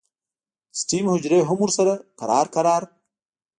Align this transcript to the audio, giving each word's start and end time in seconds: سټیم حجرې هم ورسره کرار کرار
سټیم 0.79 1.05
حجرې 1.13 1.39
هم 1.49 1.57
ورسره 1.63 1.93
کرار 2.19 2.45
کرار 2.55 2.83